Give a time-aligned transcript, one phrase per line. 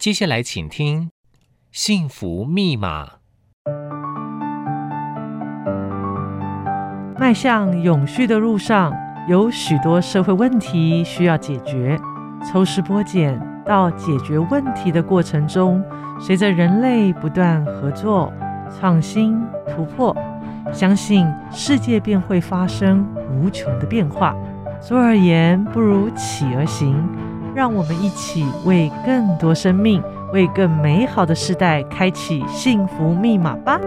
[0.00, 1.08] 接下来请听
[1.70, 3.04] 《幸福密码》。
[7.18, 8.94] 迈向永续的路上，
[9.28, 12.00] 有许多社会问题需要解决。
[12.50, 15.84] 抽丝剥茧到解决问题的过程中，
[16.18, 18.32] 随着人类不断合作、
[18.70, 19.38] 创新、
[19.68, 20.16] 突破，
[20.72, 24.34] 相信世界便会发生无穷的变化。
[24.80, 27.06] 坐而言，不如起而行。
[27.54, 30.00] 让我们一起为更多生命、
[30.32, 33.80] 为更美好的世代开启幸福密码吧！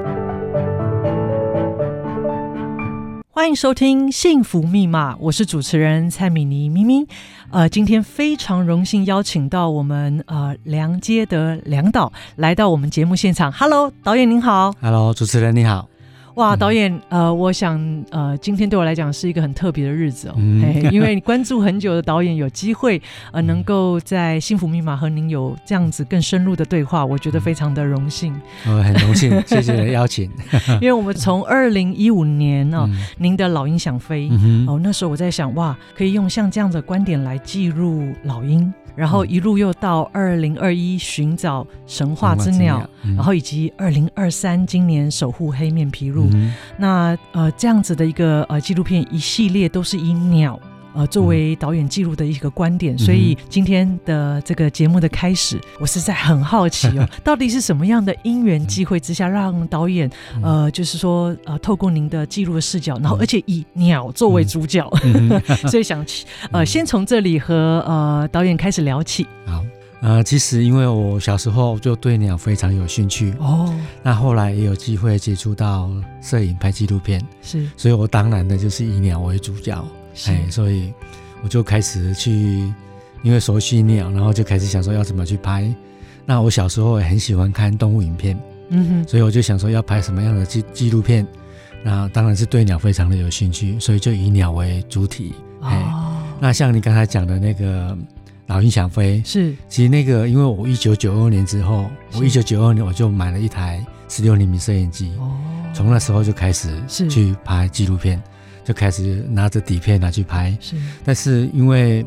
[3.29, 7.07] 欢迎收听《幸福密码》，我是主持人蔡米妮咪咪。
[7.51, 13.51] 呃，今天非常荣幸邀请到我们呃梁街的梁导来到我们节目现场。
[13.51, 14.73] Hello，导演您好。
[14.81, 15.87] Hello，主持人你好。
[16.35, 17.79] 哇，导演，呃，我想，
[18.09, 22.99] 呃，今天对我来讲是一个很特别的日子哦，嗯、 因为关注很久的导演有机会，
[23.31, 28.33] 呃，能够在《幸福密码》和您有这样子更深入的对话，我觉得非常的荣幸。
[28.65, 30.27] 呃、哦，很荣幸， 谢谢邀请。
[30.81, 38.73] 因为我们从二零一五年哦，嗯、您的老鹰想飞，嗯、哦，那时候我在想，哇，可以用像这样的观点来记录老鹰。
[38.95, 46.22] 然后一路又到二零二一寻找神话之鸟，之鸟嗯、然后以及二零二三今年守护黑面琵鹭。
[46.31, 50.59] 嗯、那呃这样子的一个呃纪录片一系列都是以鸟。
[50.95, 60.07] 呃，作为导演记录的一个观点，嗯、所以今天的这个节目的开始，我实在很好奇哦， 到底是什么样的因缘机会之下，让导演
[60.43, 66.05] 呃，就是说呃，透过您的记录的视角，然后而且以鸟作为主角，嗯、 所以想
[66.51, 69.25] 呃，先从这里和呃导演开始聊起。
[69.47, 69.63] 好，
[70.03, 73.73] 呃，其实因为我小时候就对鸟非常有兴趣哦，
[74.03, 75.89] 那后来也有机会接触到
[76.21, 79.83] 摄影拍纪录片，是，所以我当然的就是以鸟为主角。
[80.27, 80.93] 哎，所以
[81.41, 82.31] 我就开始去，
[83.23, 85.73] 因为熟悉鸟，然后就开始想说要怎么去拍。
[86.25, 88.37] 那我小时候也很喜欢看动物影片，
[88.69, 91.25] 嗯哼，所以我就想说要拍什么样的纪纪录片。
[91.81, 95.33] 那当然是对鸟非常的有兴趣，所以就以鸟为主体。
[95.61, 97.97] 哦，那像你刚才讲的那个
[98.47, 105.31] 老鹰想飞，是，其实那个因为我一九九二年之后，我一九九二年我就买了一台十六厘米摄影机，哦，
[105.73, 108.21] 从那时候就开始去拍纪录片。
[108.65, 110.77] 就开始拿着底片拿去拍，是。
[111.03, 112.05] 但是因为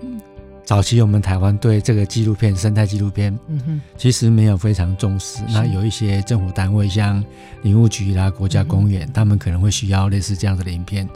[0.65, 5.41] 早期我们台湾对这个纪录片、生态纪录片，嗯哼，其实没有非常重视。
[5.53, 7.23] 那有一些政府单位，像
[7.61, 11.07] 林务局啦、国家公园，嗯、他们可能会需要类似这样子的影片。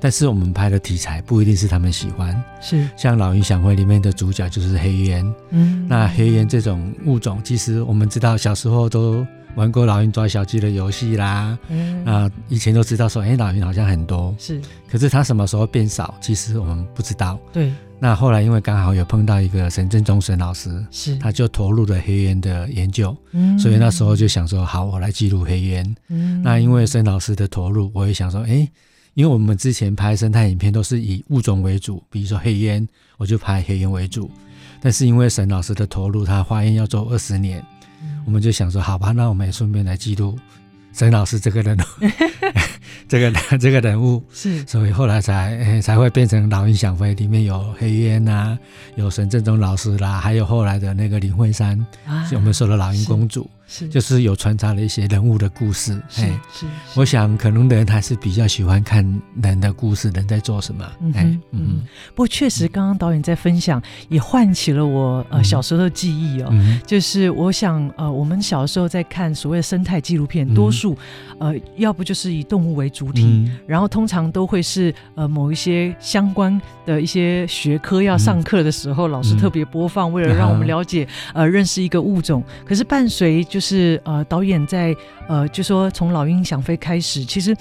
[0.00, 2.42] 但是我们拍的题材不一定是他们喜欢。
[2.60, 2.88] 是。
[2.96, 9.26] 像《老鹰想会》里面的主角就是黑烟，嗯，那黑烟这种物种，其实我们知道小时候都。
[9.56, 17.40] 玩过老鹰抓小鸡的游戏啦，嗯，啊，以前都知道说，哎，老鹰好像很多，是，可是它什么时候变少，其实我们不知道。
[17.54, 25.96] 对，那后来因为刚好有碰到一个沈政忠沈老师，是，他就投入了黑烟的研究，嗯，所以那时候就想说，好，我来记录黑烟。
[26.08, 28.68] 嗯，那因为沈老师的投入，我也想说，哎，
[29.16, 34.30] 因为我们之前拍生态影片都是以物种为主，比如说黑烟，我就拍黑烟为主，
[34.78, 37.64] 但是因为沈老师的投入，他化验要做二十年。
[38.26, 40.38] 我们就想说，好吧，那我们也顺便来记录
[40.92, 41.78] 沈老师这个人，
[43.08, 48.58] 这个这个人物是，所以后来才才会变成《老鹰想飞》里面有黑烟呐、啊，
[48.96, 53.48] 有沈振中老师啦，还有后来的那个林慧珊，啊、我们说的老鹰公主。
[53.66, 56.26] 是，就是有穿插了一些人物的故事，是是。
[56.60, 59.04] 是我想可能人还是比较喜欢看
[59.42, 60.90] 人的故事，人在做什么。
[61.00, 61.40] 嗯嗯。
[61.50, 61.82] 嗯
[62.14, 66.48] 不过确实，刚刚导演在分享，也唤起了我呃小时候的记忆哦。
[66.52, 70.96] 嗯、就是我想呃，我们小时候在看所谓的生态纪录片，多数
[71.38, 82.42] 呃要不就是以动物为主体，嗯、然后通常都会是呃某一些相关的一些学科要上课的时候，嗯、老师特别播放，为了让我们了解呃认识一个物种。
[82.64, 84.94] 可是伴随就是呃，导演在
[85.28, 87.56] 呃，就说从老鹰想飞开始，其实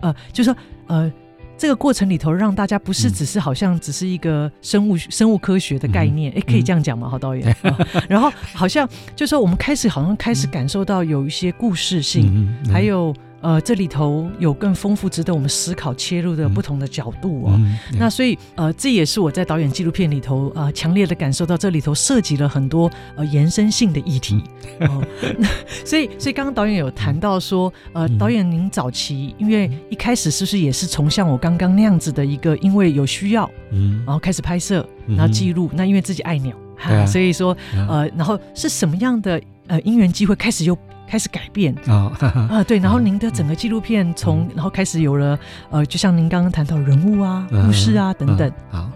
[0.00, 0.54] 呃，就说
[0.86, 1.10] 呃，
[1.56, 7.08] 这个过程里头，让大家不是只是好像只是一个生物生物科学的概念，哎、嗯，可以这样讲吗？
[7.08, 7.56] 好，导演。
[8.08, 13.14] 然后好像就说我们开始好像开始感受到有一些故事性，还有。
[13.40, 17.52] 呃，这里头有更丰富、值得我们思考、切入的不同的角度哦。
[17.56, 24.42] 嗯嗯、那所以，呃，这也是我在导演纪录片里头啊、呃，强烈的感受到这里头涉及了很多呃延伸性的议题。
[24.80, 25.04] 嗯、哦，
[25.84, 35.68] 所以，所以刚刚导演有谈到说，呃，导演您早期因为一开始是不是也是从像我刚刚那样子的一个，因为有需要，嗯，然后开始拍摄，然后记录。
[35.72, 37.56] 嗯、那因为自己爱鸟，哈、啊，所以说，
[37.88, 40.76] 呃，然后是什么样的呃因缘机会开始又。
[41.10, 42.12] 开始改变啊
[42.48, 45.36] 啊对，然后您的整个纪录片从然后开始有了
[45.70, 48.48] 呃，就像您刚刚谈到人物啊、故事啊等等。
[48.70, 48.88] 好，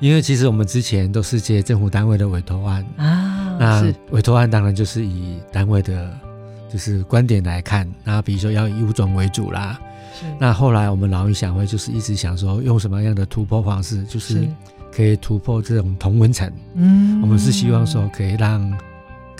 [0.00, 3.06] 因为其实我们之前都是接政府单位的委托案啊。
[3.06, 3.56] 啊。
[3.60, 6.10] 那委托案当然就是以单位的，
[6.68, 9.78] 就是观点来看，那比如说要以物种为主啦。
[10.20, 10.26] 是。
[10.40, 14.48] 那后来我们老英想会就是一直想说，用什么样的突破方式，就是
[14.90, 16.50] 可以突破这种同温层。
[16.74, 17.22] 嗯。
[17.22, 18.76] 我们是希望说可以让。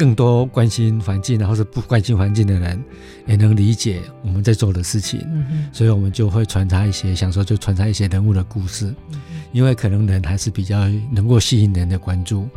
[0.02, 2.82] 更多关心环境，然后是不关心环境的人，
[3.24, 5.20] 也能理解我们在做的事情。
[5.26, 9.20] 嗯、所以，我们就会穿插一些，想说就穿插一些人物的故事，嗯、
[9.52, 12.48] 因为可能人还是比较能够吸引人的关注，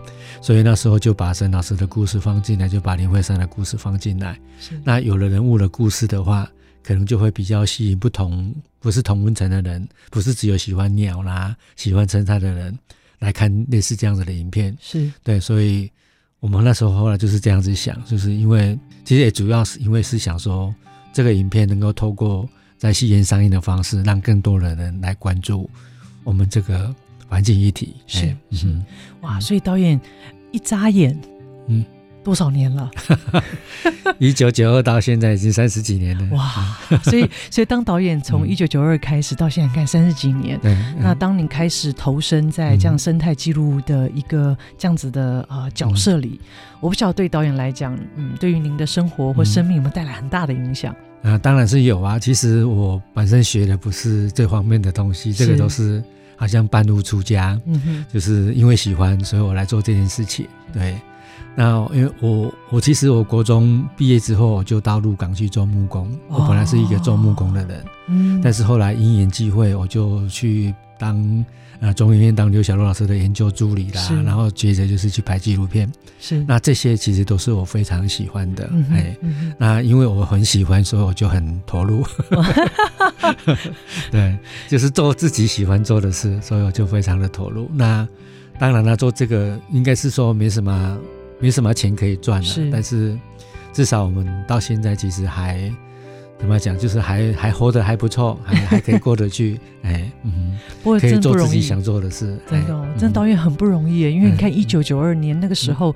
[0.42, 4.39] 所以那时候就把沈老师的故事放进来，就把林慧珊的故事放进来。
[4.83, 6.50] 那有了人物的故事的话，
[6.81, 12.75] 可能就会比较吸引不同，不是同温层的人，不是只有喜欢鸟啦、喜欢生态的人
[13.19, 14.75] 来看类似这样子的影片。
[14.81, 15.88] 是对，所以。
[16.39, 20.73] 我们那时候后来就是这样子想，就是因为其实也主要是因为是想说，
[21.11, 22.47] 这个影片能够透过
[22.77, 25.69] 在戏院上映的方式，让更多的人来关注
[26.23, 26.93] 我们这个
[27.27, 27.95] 环境议题。
[28.05, 28.81] 是，嗯、是，
[29.21, 29.39] 哇！
[29.39, 29.99] 所以导演
[30.51, 31.19] 一眨眼，
[31.67, 31.83] 嗯。
[32.25, 32.89] 多少年了？
[34.18, 36.36] 一九九二到现在已经三十几年了。
[36.36, 36.75] 哇！
[37.04, 40.60] 所以，所以当导演从一九九二开始到现在，看三十几年。
[40.63, 40.95] 嗯。
[41.00, 46.42] 那当你开始投身在这样生态记录的一个这样子的呃角色里，
[46.80, 50.95] 我不晓得对导演来讲，嗯，对于您的生活或生命有没有带来很大的影响？
[51.22, 52.18] 啊，当然是有啊。
[52.18, 56.04] 其实我本身学的不是这方面的东西，这个都是
[56.36, 60.48] 好像半路出家，嗯哼，就是因为喜欢，所以我来做这件事情。
[60.74, 60.95] 对。
[61.57, 71.45] 那因为我我其实我国中毕业之后我就到鹿港去做木工，哦，我本来是一个做木工的人，嗯，但是后来因缘际会，我就去当
[71.79, 76.43] 呃中研院当刘小璐老师的研究助理啦，然后接着就是去拍纪录片，是。
[76.45, 82.05] 那这些其实都是我非常喜欢的，嗯、哎、嗯，那因为我很喜欢，所以我就很投入，
[84.11, 84.37] 对，
[84.67, 87.71] 就是做自己喜欢做的事，所以我就非常的投入。
[87.73, 88.05] 那
[88.59, 90.97] 当然了，做这个应该是说没什么。
[91.45, 93.15] 没什么钱可以赚了，是，但是
[93.71, 95.71] 至少我们到现在其实还
[96.39, 105.92] 怎么讲，就是还还活得还不错，还还可以过得去， 哎，嗯，不过可以做自己想做的事，真的、哦，真的导演很不容易，因为你看一九九二年那个时候。
[105.92, 105.95] 嗯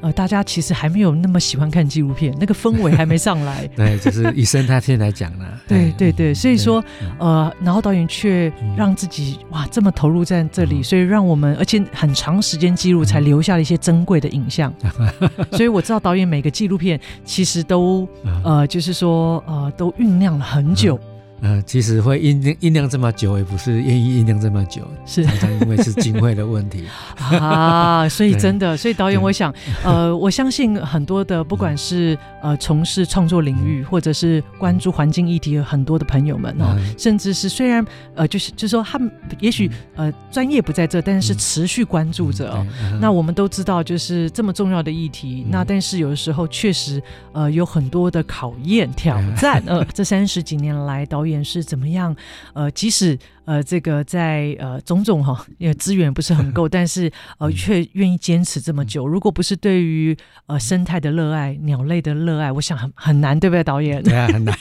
[0.00, 3.66] 呃，大家其实还没有那么喜欢看纪录片，那个氛围还没上来。
[3.76, 5.44] 对，就是以生态片来讲呢。
[5.68, 6.82] 对对对，所以说，
[7.18, 14.72] 呃，然后导演却让自己哇这么投入在这里，所以让我们而且很长时间记录，才留下了一些珍贵的影像。
[15.52, 18.08] 所以我知道导演每个纪录片其实都
[18.44, 20.98] 呃，就是说呃，都酝酿了很久。
[21.42, 26.84] 呃，其实会酝酿酝酿这么久，也不是愿意酝酿这么久，是常常因为是经费的问题
[27.40, 28.06] 啊。
[28.08, 29.52] 所以真的，所以导演，我想，
[29.82, 37.82] 呃，我相信很多的，不管是呃从事创作领域，或者是关注环境议题的很多的朋友们哦，甚至是虽然
[38.14, 42.66] 呃，就是就是说他们也许呃专业不在这，但是持续关注着哦。
[43.00, 47.02] 那我们都知道，就是这么重要的议题，那但是有的时候确实
[47.32, 49.62] 呃有很多的考验挑战。
[49.66, 51.29] 呃，这三十几年来，导演。
[51.44, 52.14] 是怎么样？
[52.52, 59.06] 呃，即使呃，这个在呃种种哈，因为资源不是很够， 但是呃，却愿意坚持这么久。
[59.06, 60.16] 如果不是对于
[60.46, 64.02] 呃生态的热爱、鸟类的热爱，我想很很难，对不对，导演？
[64.02, 64.56] 对啊，很难。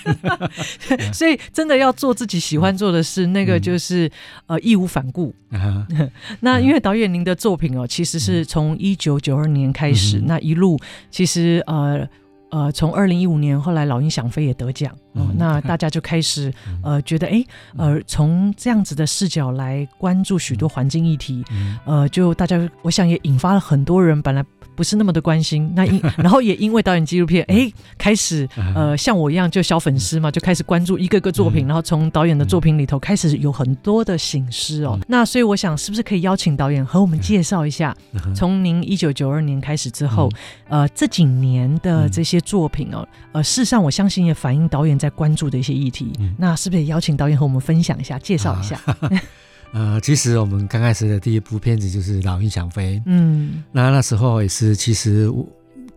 [1.14, 4.10] 所以真的要做自己喜欢做的事，那个就是
[4.48, 5.34] 呃义无反顾。
[6.42, 10.80] 那因为导演您的作品哦，其实是从一九九二年开始，那一路
[11.12, 12.08] 其实呃。
[12.52, 16.52] 呃，从二零一五年后来，老鹰想飞也得奖，嗯，哦，那大家就开始
[16.84, 17.44] 呃觉得，哎，
[17.78, 21.44] 呃，从这样子的视角来关注许多环境议题，
[21.86, 24.44] 呃，就大家我想也引发了很多人本来。
[24.80, 34.98] 不是那么的关心，那因 然后也因为导演纪录片，哎，开始呃像我一样就小粉丝嘛，就开始关注一个个作品，然后从导演的作品里头开始有很多的醒思哦。
[35.06, 37.94] 那所以我想，是不是可以邀请导演和我们介绍一下，
[38.34, 40.30] 从您一九九二年开始之后，
[40.70, 46.14] 呃这几年的这些作品哦，呃事实上我相信也反映导演在关注的一些议题。
[46.38, 48.80] 那是不是也邀请导演和我们分享一下，介绍一下？
[49.72, 55.32] 呃，其实我们刚开始的第一部片子就是《老鹰想飞》，嗯，那那时候也是其实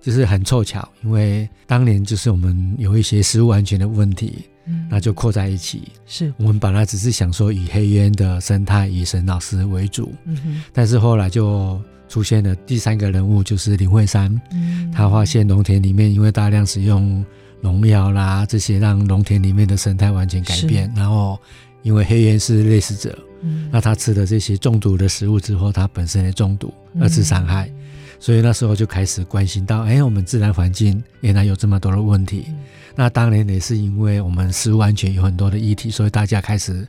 [0.02, 5.85] 就是很凑巧，因为当年就是我们有一些食物安全的问题，嗯，那就扣在一起。
[6.07, 6.33] 是。
[6.37, 17.25] 我们本来只是想说以黑鸢的生态以沈老师为主，嗯哼，但是后来就出现了第三个人物，就是林慧珊，嗯，他发现农田里面因为大量使用
[17.62, 21.38] 农药啦这些，让农田里面的生态完全改变，然后
[21.83, 23.17] 因为黑鸢是猎食者。
[23.42, 27.75] 嗯、那他吃的这些中毒的食物之后，他本身也中毒，二次伤害，嗯，
[28.18, 32.44] 所以那时候就开始关心到，哎、欸，我们自然环境原来有这么多的问题。
[32.49, 32.58] 嗯、
[32.94, 36.87] 那当然也是因为我们食物安全有很多的议题，所以大家开始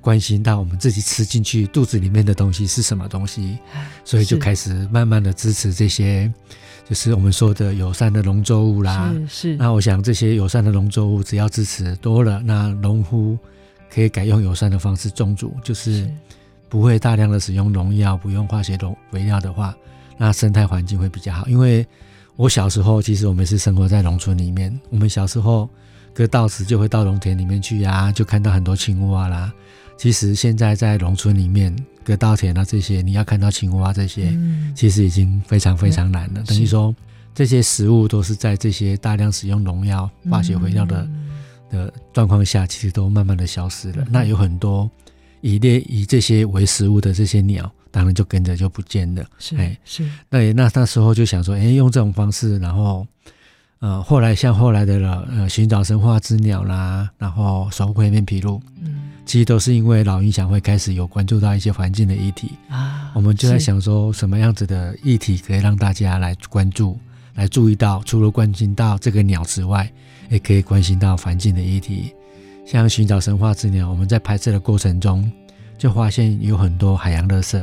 [0.00, 3.58] 关心到我们自己吃进去肚子里面的东西是什么东西，
[4.04, 6.32] 所以就开始慢慢的支持这些
[6.88, 9.12] 就是我们说的友善的农作物啦。
[9.28, 9.56] 是是。
[9.56, 13.36] 那我想这些友善的农作物，只要支持多了，那农夫
[13.96, 16.06] 可以改用友善的方式种植，就是
[16.68, 19.74] 不会大量的使用农药，不用化学农肥料的话，
[20.18, 21.48] 那生态环境会比较好。
[21.48, 21.86] 因为
[22.36, 25.66] 我小时候，其实我们是生活在农村里面，我们小时候
[26.12, 29.50] 割稻子就会到农田里面去呀、啊，就看到很多青蛙啦。
[29.96, 31.74] 其实现在在农村里面
[32.04, 36.42] 割稻田啊这些，你要看到青蛙这些，嗯、其实已经非常非常难了。
[36.42, 36.94] 嗯、等于说
[37.34, 41.30] 这些食物都是在这些大量使用农药、化学肥料的、嗯、
[41.70, 44.02] 的状况下，其实都慢慢的消失了。
[44.02, 44.90] 嗯、那有很多
[45.40, 49.24] 以猎以这些为食物的这些鸟，当然就跟着就不见了。
[49.38, 50.08] 是，哎，是。
[50.28, 53.06] 那那那时候就想说，哎，用这种方式，然后。
[53.78, 66.98] 呃，后来像后来的了，呃，寻找神话之鸟啦，然后守护黑面琵鹭，嗯，其实都是因为老鹰响会开始有关注到一些环境的议题啊，我们就在想说，什么样子的议题可以让大家来关注、
[67.34, 69.92] 来注意到，除了关心到这个鸟之外，
[70.28, 72.12] 也可以关心到环境的议题。
[72.64, 75.30] 像寻找神话之鸟，我们在拍摄的过程中
[75.78, 77.58] 就发现有很多海洋垃圾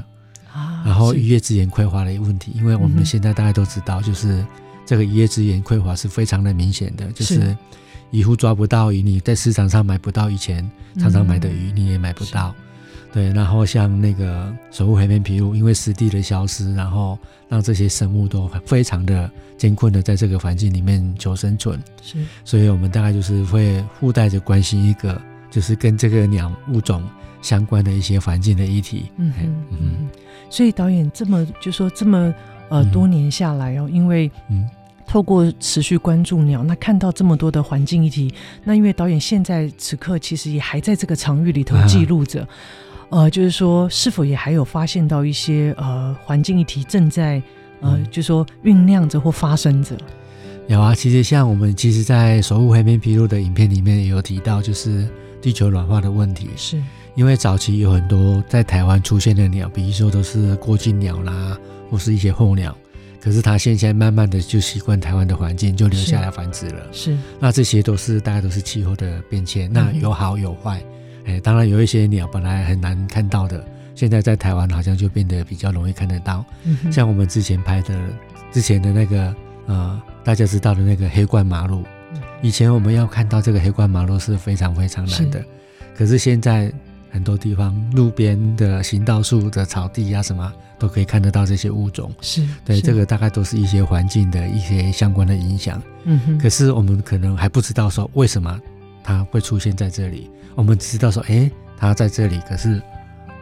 [0.53, 4.45] 啊，然后渔业资源匮乏的问题，因为我们现在大家都知道，就是。
[4.85, 7.55] 这个渔业资源匮乏是非常的明显的，就是
[8.11, 12.53] 渔夫抓不到鱼，你在市场上买不到以前常常买的鱼，你也买不到。
[13.13, 17.17] 对，然后像那个守护黑面琵鹭，因为湿地的消失，然后
[17.47, 21.79] 让这些生物都非常的艰困的在这个环境里面求生存。
[22.01, 27.07] 是，所以我们大概就是会附带着关心一个，就是跟这个鸟物种
[27.41, 29.05] 相关的一些环境的议题。
[29.17, 30.09] 嗯嗯嗯。
[30.49, 32.33] 所以导演这么就说这么。
[32.69, 34.67] 呃，多年下来哦，因为嗯，
[35.05, 42.47] 透过持续关注鸟，那看到这么多的环境议题，那因为导演现在此刻其实也还在这个场域里头记录着，
[43.13, 47.41] 呃，就是说是否也还有发现到一些呃环境议题正在
[47.81, 49.95] 呃，就是说酝酿着或发生着？
[50.67, 55.07] 有啊，其实像我们其实，在守护黑面披露的影片里面也有提到，就是
[55.41, 56.81] 地球暖化的问题，是
[57.15, 61.57] 因为早期有很多在台湾出现的鸟，比如说都是过境鸟啦。
[61.91, 62.75] 或是一些候鸟，
[63.21, 66.87] 可是它现在慢慢的就习惯台湾的环境，就留下来繁殖了。
[66.91, 70.81] 是，是那这些都是大家都是气候的变迁，那有好有坏。
[71.25, 73.65] 哎、嗯，当然有一些鸟本来很难看到的，
[73.95, 76.45] 现在在台湾好像就变得比较容易看得到。
[76.63, 77.95] 嗯、像我们之前拍的
[78.51, 79.35] 之前的那个
[79.67, 81.83] 呃，大家知道的那个黑冠麻鹭，
[82.41, 85.45] 以前我们要看到这个黑冠麻鹭是非常非常难的，是
[85.95, 86.71] 可是现在。
[87.13, 92.11] 很多地方路边的行道树的草地啊，什么都可以看得到这些物种。
[92.21, 95.79] 是对，是这个大概都是一些环境的一些相关的影响。
[96.05, 96.39] 嗯哼。
[96.39, 98.59] 可是我们可能还不知道说为什么
[99.03, 100.27] 它会出现在这里。
[100.55, 102.81] 我们只知道说，哎，它在这里，可是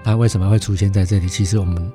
[0.03, 1.27] 它为什么会出现在这里？
[1.27, 1.91] 其实我们。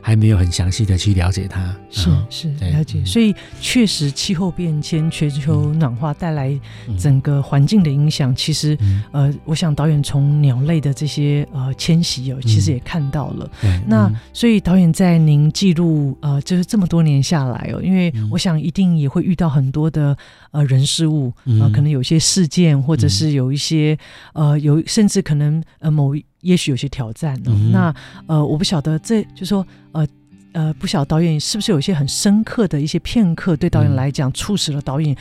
[0.00, 6.58] 还没有很详细的去了解它，是是了解，所以确实气候变迁、全球暖化带来
[6.98, 8.78] 整个环境的影响，其实
[9.12, 13.50] 呃，我想导演从鸟类的这些呃迁徙哦，其实也看到了。
[13.86, 20.16] 那所以导演在您记录呃，就是这么多年下来哦，因为我想一定也会遇到很多的
[20.50, 23.98] 呃人事物啊，可能有些事件，或者是有一些
[24.32, 26.14] 呃有甚至可能呃某。
[26.42, 27.50] 也许有些挑战哦。
[27.50, 27.92] 嗯、那
[28.28, 30.06] 呃，我不晓得这，这就说呃
[30.52, 35.16] 呃，不晓得导演是不是有一些很深刻的一些片刻，对导演来讲，促使了导演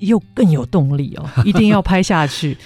[0.00, 2.58] 又更有动力哦， 一定要拍下去。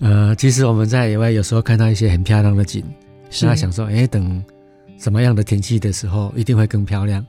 [0.00, 2.82] 呃，其实我们在野外有时候看到一些很漂亮的景，
[3.30, 4.42] 是他想说，哎，等
[4.98, 7.24] 什么样的天气的时候，一定会更漂亮。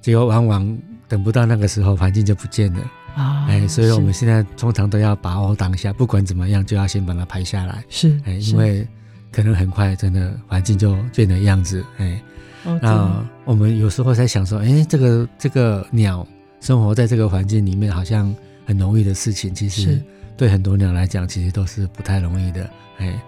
[0.00, 0.78] 结果往往
[1.10, 2.80] 等不到那个时候，环境就不见了。
[3.16, 7.82] 啊，哎，所以我们现在通常都要把握当下，不管怎么样，就要先把它拍下来。
[7.88, 8.86] 是，哎，因为
[9.32, 11.84] 可能很快，真的环境就变了样子。
[11.98, 12.22] 哎，
[12.62, 16.24] 哦、那我们有时候在想说，哎，这个这个鸟
[16.60, 18.32] 生活在这个环境里面，好像
[18.64, 20.00] 很容易的事情，其实
[20.36, 22.70] 对很多鸟来讲，其实都是不太容易的。
[22.98, 23.20] 哎，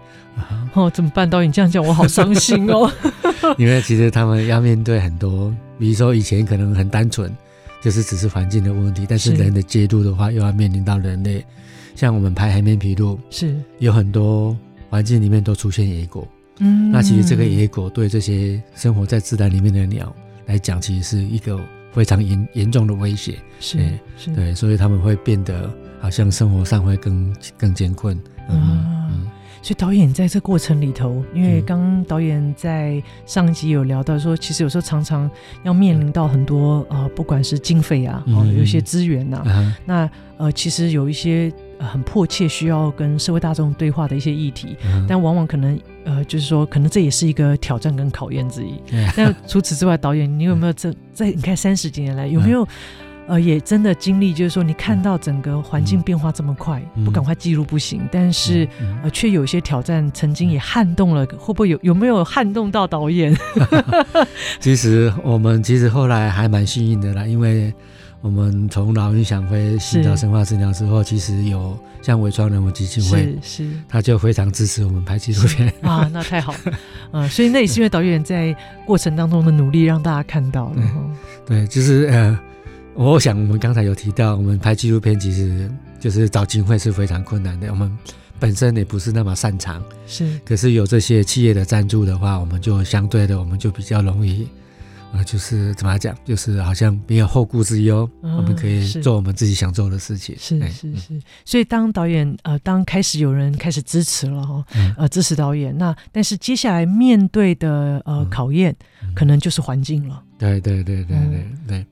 [0.75, 1.29] 哦，怎么办？
[1.29, 2.89] 导演这样讲，我好伤心哦。
[3.59, 7.37] 因为其实他们要面对很多，比如说以前可能很单纯。
[7.83, 11.45] 就是只是环境的问题，但是人的介入的话，又要面临到人类。
[11.97, 14.57] 像我们拍海面皮鹭，是有很多
[14.89, 16.27] 环境里面都出现野果。
[16.59, 20.15] 嗯，那其实这个野果对这些生活在自然里面的鸟
[20.47, 21.61] 来讲，其实是一个
[21.93, 23.37] 非常严严重的威胁。
[23.59, 23.79] 是，
[24.17, 25.69] 是对，所以他们会变得
[26.01, 28.17] 好像生活上会更更艰困。
[28.49, 28.87] 嗯。
[29.11, 29.31] 嗯
[29.63, 35.31] 所以导演在这过程里头，因为刚刚导演在上一集有聊到说，其实有时候常常
[35.63, 41.51] 要面临到很多呃，不管是经费啊，哦，有些资源呐、啊，嗯、那呃，其实有一些。
[41.83, 48.81] 很迫切需要跟社会大众对话的一些议题，嗯、但往往可能呃，就是说，可能这也是一个挑战跟考验之一。
[48.93, 52.69] 嗯、但除此之外，导演，你有没有这在你看三十几年来有没有、嗯、
[53.27, 58.09] 呃，也真的经历，就是说，你看到整个环境变化这么快，嗯、不赶快记录不行。
[58.11, 63.37] 但是、嗯、呃，却有一些挑战，曾经也撼动了，会不会有有没有撼动到导演？
[64.61, 67.73] 其实我们其实后来还蛮幸运的啦，因为。
[68.25, 76.73] 我们从老鹰想飞寻找生化治疗之后，其实有像纬创人文基金会，是，是他就非常支持我们拍纪录片 啊，那太好了，
[77.11, 80.77] 嗯，所以那也是因为导演在过程当中的努力，让大家看到了。
[81.45, 82.39] 对，对，就是呃，
[82.95, 87.91] 我想我们刚才有提到，我们拍纪录片其实就是找经费是非常困难的，我们
[88.39, 94.47] 本身也不是那么擅长，是，可是有这些企业的赞助的话，我们就相对的，我们就比较容易。
[95.15, 100.35] 呃，就是怎么讲，就是好像没有后顾之忧，嗯、我们可以做我们自己想做的事情。
[100.39, 110.23] 是是是，所以当导演呃，当开始有人开始支持了哈，嗯、呃，支持导演，那但是接下来面对的呃考验，嗯、可能就是环境了。
[110.39, 111.87] 对对对对对对，对，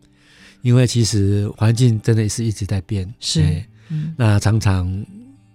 [0.62, 3.12] 因为其实环境真的是一直在变。
[3.20, 5.06] 是，嗯、那常常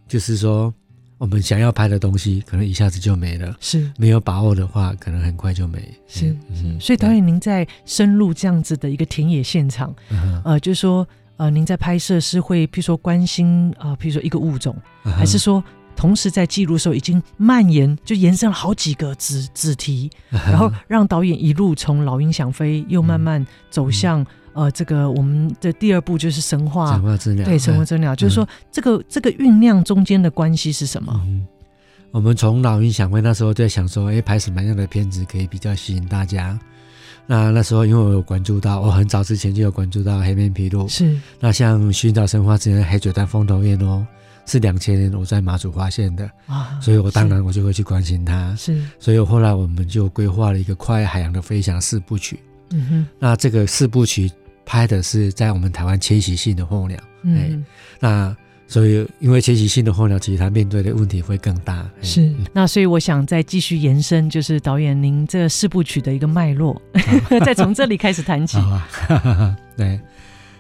[0.08, 0.74] 就是说。
[1.18, 3.56] 我们想要拍的东西，可能一下子就没了。
[3.62, 5.80] 是，没有把握的话，可能很快就没。
[6.10, 6.78] 是，是。
[6.78, 11.08] 所以导演，您在深入这样子的一个田野现场，嗯、呃，就是说，
[11.38, 15.64] 呃，您在拍摄是会，譬如说关心啊、呃，譬如说一个物种，嗯、还是说
[15.96, 24.24] 同时在记录的时候已经蔓延，就延伸了好几个子子题，嗯、然后让导演一路从老鹰想飞，又慢慢走向。
[24.56, 26.98] 嗯呃，这个我们的第二步就是神话，
[27.44, 31.22] 对，神话之鸟，嗯、就是说这个这个酝酿中间的关系是什么？
[31.26, 31.46] 嗯，
[32.12, 36.58] 我们从老鹰想会那时候在想说，哎，拍什么样的片子可以比较吸引大家？
[37.28, 41.20] 那那时候因为我有关注到，我很早之前就有关注到黑面琵鹭，是。
[41.40, 44.08] 那像寻找神话之鸟黑嘴蛋凤头燕哦，
[44.46, 48.82] 是两千年我在马祖发现的啊，所以我当然我就会去关心它，是。
[49.00, 54.32] 所以后来我们就规划了一个跨越海洋的飞翔四部曲，嗯哼，那这个四部曲。
[54.66, 57.60] 拍的是在我们台湾迁徙性的候鸟，嗯、欸，
[58.00, 58.36] 那
[58.68, 61.90] 所以因为迁徙性的候鸟，其实它面对的问题会更大。
[62.02, 68.58] 欸、是，那所以我想再继续延伸，就是导演您这四部曲的一个脉络，啊、 再从这里开始谈起。
[68.58, 68.90] 啊、
[69.78, 70.00] 对，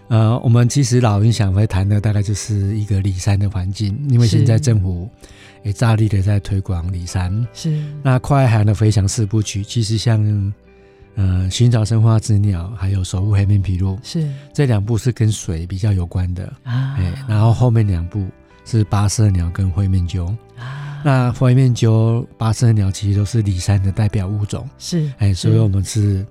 [0.08, 5.10] 呃，我们其实老鹰想会谈的大概就是一个里山的环境，因为现在政府
[5.64, 7.46] 也大力的在推广里山。
[7.54, 10.54] 是，那跨越海洋的飞翔四部曲，其实像。
[11.16, 16.96] 呃，寻找生化之鸟，还有守护黑面琵鹭，是这两部是跟水比较有关的啊。
[16.98, 18.28] 哎，然后后面两部
[18.66, 20.26] 是八色鸟跟灰面鸠
[20.58, 21.02] 啊。
[21.04, 26.26] 那灰面鸠、八色鸟其实都是里山的代表物种，是哎，所以我们是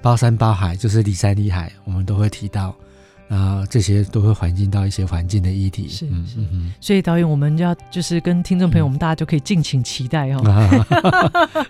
[0.00, 2.74] 包山包海，就是里山里海，我们都会提到。
[3.28, 10.40] 啊，这些都会环境到一些环境的议题，是是，嗯嗯、所以导演，我们要就是跟听众朋友，我们大家就可以敬请期待哦。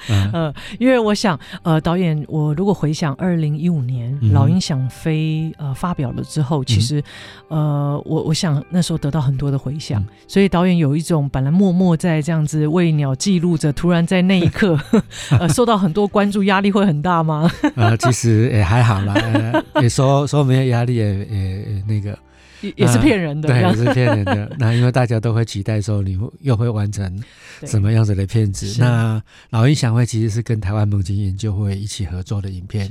[0.32, 7.02] 呃，因为我想，呃，导演，我如果回想二零一五年《老鹰想飞》呃发表了之后，其实，
[7.48, 14.78] 呃，我我想那时候得到很多的回响，所以导演有一种本来默默在这样子为鸟记录着，突然在那一刻，
[15.40, 17.50] 呃，受到很多关注，压力会很大吗？
[17.74, 21.47] 呃， 其实也还好啦，呃、也说说没有压力也也。
[21.48, 22.18] 呃，那个
[22.60, 24.56] 也也是骗人的，对，也是骗人的。
[24.58, 27.22] 那因为大家都会期待说，你会又会完成
[27.64, 28.80] 什么样子的片子？
[28.80, 32.90] 那老鹰想会其实是跟台湾猛禽研究会一起合作的影片。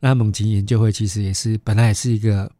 [0.00, 2.50] 那猛禽研究会其实也是本来也是一个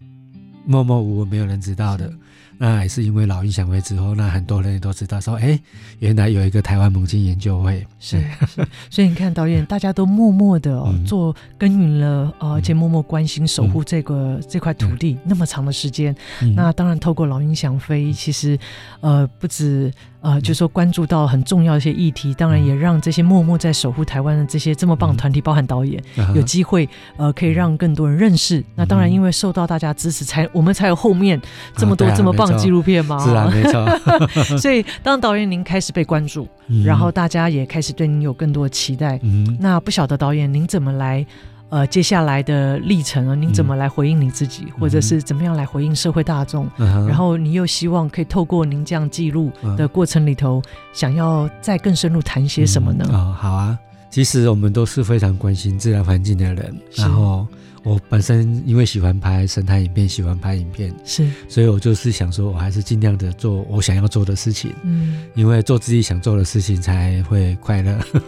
[0.64, 2.12] 默默无闻、没有人知道的。
[2.58, 5.58] 那也是因为老鹰想飞之后，那很多人也都知道说，哎，
[6.00, 8.66] 原来有一个台湾猛禽研究会，是，是。
[8.90, 16.14] 所以你看，导演大家都默默的、哦、做耕耘了，呃，而且默默关心守护这个、嗯、这块土地那么长的时间。
[16.42, 18.58] 嗯、那当然，透过老鹰想飞，其实
[19.00, 19.92] 呃不止。
[20.20, 26.02] 呃，就说关注到很重要的一些议题，当然也让这些默默在守护台湾的这些这么棒的团体，包含导演，
[26.34, 28.64] 有机会呃，可以让更多人认识。
[28.74, 31.40] 那当然，因为受到大家支持，才我们才有后面
[31.76, 33.18] 这么多这么棒的纪录片嘛。
[33.24, 34.58] 是啊，没错。
[34.58, 36.48] 所以，当导演您开始被关注，
[36.84, 39.20] 然后大家也开始对您有更多的期待。
[39.22, 41.24] 嗯，那不晓得导演您怎么来？
[41.70, 46.68] 呃，接下来的历程啊，您怎么来回应你自己，嗯、或者是怎么样来回应社会大众？
[46.78, 53.04] 嗯、然后你又希望可以透过您这样记录的过程里头，嗯、想要再更深入谈些什么呢？
[53.12, 53.78] 哦，好啊，
[54.10, 57.46] 其实我们都是非常关心自然环境的人，然后。
[57.88, 67.98] 我本身因为喜欢拍生态影片，喜欢拍影片，是，所以我就是想说，我还是尽量的做我想要做的事情，嗯，因为做自己想做的事情才会快乐，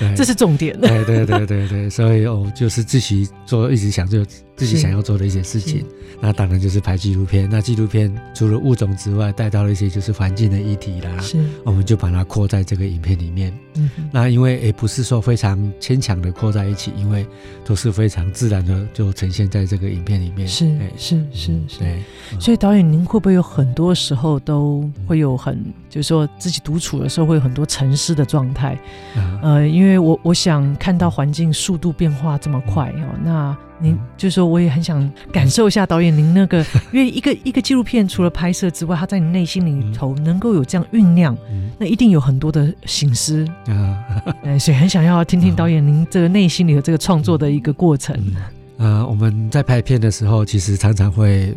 [0.00, 4.24] 对，这是重点，对对对对对，所以我就是自己做，一直想做
[4.56, 5.84] 自己想要做的一些事情。
[6.20, 7.48] 那当然就是拍纪录片。
[7.48, 11.16] 那纪录片除了物种之外，带到了一些就是环境的议题啦。
[11.20, 13.56] 是，我们就把它扩在这个影片里面。
[13.76, 17.24] 嗯，那因为也不是说非常牵强的扩在一起，因为
[17.64, 20.46] 都是非常自然的就呈现在这个影片里面。
[20.46, 21.60] 是是是。
[22.38, 28.78] 所以导演，您会不会有很多时候都会有很，就是说自己独处的时候会有很多沉思的状态？
[29.16, 33.56] 嗯、呃，因为我我想看到环境速度变化这么快哦，那。
[33.80, 41.38] 您就是说，我也很想感受一下导演您那个， 因为一个一个纪录片除了拍摄之外，它在你内心里头能够有这样酝酿，
[41.78, 43.96] 那一定有很多的醒思啊，
[44.58, 48.20] 所以很想要听听导演您这个内心里的这个创作的一个过程。
[48.78, 51.54] 呃，我们在拍片的时候，其实常常会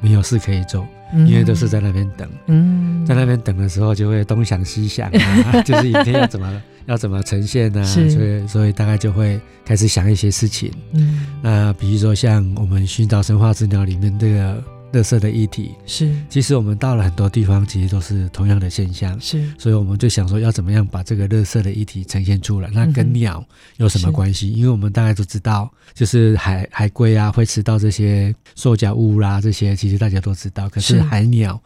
[0.00, 2.28] 没有事可以做，因为都是在那边等。
[2.48, 6.62] 嗯，在那边等的时候，就会东想西想啊， 就是影片要怎么。
[6.86, 7.84] 要怎么呈现呢、啊？
[7.84, 10.68] 所以，所以大概就会开始想一些事情。
[10.94, 14.60] 嗯，那比如说像我们寻找神话之鸟里面这个
[14.92, 16.14] 垃圾的议题，是。
[16.28, 19.18] 其实我们到了很多地方，其实都是同样的现象。
[19.20, 19.42] 是。
[19.58, 22.70] 所以我们就想说，要怎么样把这个垃圾的议题呈现出来？
[22.72, 23.44] 那跟鸟
[23.78, 24.50] 有什么关系？
[24.52, 30.68] 因为我们大概都知道，就是海海龟啊会吃到这些塑胶物啦、啊，这些其实大家都知道。
[30.68, 31.60] 可是海鸟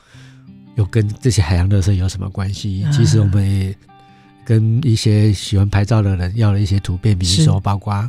[0.77, 2.87] 有跟这些海洋垃圾有什么关系？
[2.93, 3.75] 其实我们也。
[4.49, 8.09] 跟一些喜欢拍照的人要了一些图片，比如说包括，啊、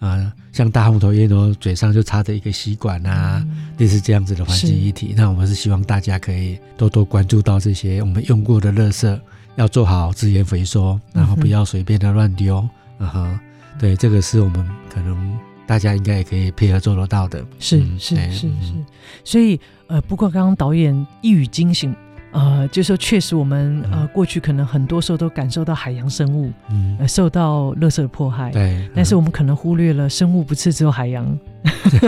[0.00, 5.14] 呃，像大红头阉罗嘴上就插着一个吸管啊，类、嗯、似这样子的环境议题。
[5.16, 9.20] 那我们是希望大家可以多多关注到这些我们用过的垃圾，
[9.54, 12.68] 要做好资源回收，然后不要随便的乱丢。
[12.98, 13.38] 嗯哼，
[13.78, 17.38] 对，这个是我们可能大家应该也可以配合做得到的。
[17.60, 18.74] 是是是是，
[19.22, 21.94] 所以呃，不过刚刚导演一语惊醒。
[22.38, 31.38] 呃，就说确实，我们呃过去可能很多时候都感受到海洋生物，嗯，呃、受到垃圾的迫害，对、嗯，但是我们可能忽略了生物不是只有海洋，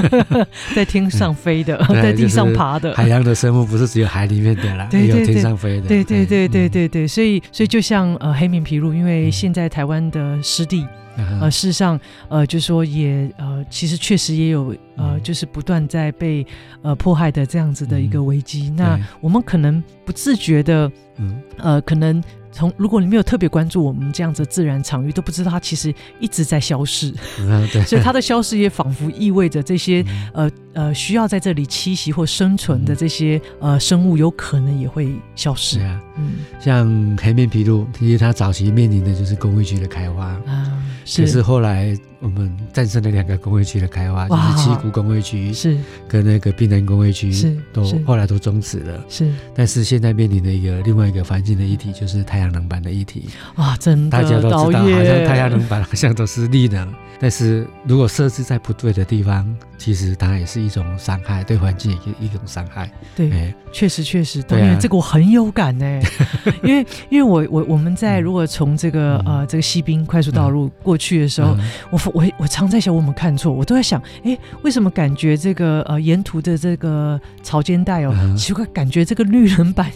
[0.74, 10.86] 在天上飞的，在地上爬的，海洋的生物不是只有海里面的啦，对对对，也有天上飞的，对对对对对对，所以所以就像呃黑面琵鹭，因为现在台湾的湿地。
[11.16, 16.46] 呃，事实上，呃，就是说也呃，其实确实也有呃，就是不断在被
[16.82, 18.68] 呃迫害的这样子的一个危机。
[18.70, 22.22] 嗯、那我们可能不自觉的，嗯，呃，可能。
[22.52, 27.14] 从如果你没有特别关注我们这样子的自然场域，都不知道它其实一直在消失。
[27.38, 35.76] 嗯、对， 所以它的消失也仿佛意味着这些、嗯、呃呃需要在这里栖息或生存的这些、嗯、呃生物，有可能也会消失。
[35.76, 40.24] 对啊，嗯，像黑面琵鹭，其实它早期面临的就是工业区的开发。
[40.24, 45.78] 啊，是，可是后来我们战胜了两个工业区的开发，就是七股工业区是。
[46.08, 49.04] 跟那个滨南工业区是都后来都终止了。
[49.08, 52.39] 是，但是现在面临的一个另外一个环境的议题就是太。
[52.40, 53.28] 太阳能板的议题。
[53.54, 59.46] 啊，真的，大家都知道，好像太阳能板好像都是绿能，但是如果设置在不对的地方。
[59.80, 62.92] 其实它也是一种伤害，对环境也是一种伤害。
[63.16, 66.00] 对，欸、确实确实，导演、啊、这个我很有感呢，
[66.62, 79.90] 因为因为我我我们在如果从这个、嗯、呃这个西滨快速道路过去的时候，嗯、我我我常在想我们看错，我都在想，哎，为什么感觉这个呃沿途的这个潮间带哦，嗯、奇怪，感觉这个绿能板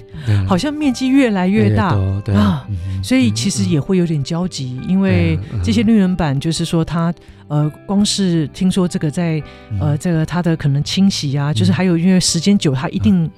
[0.49, 1.95] 好像面积越来越大
[2.35, 2.41] 对。
[2.43, 7.13] 啊、嗯，所以其实也会有点焦急，因为这些绿人板就是说它。
[7.47, 9.41] 呃，光是听说这个在
[9.79, 13.31] 呃，这个它的可能清洗啊，嗯、就是还有因为时间久，它一定、嗯，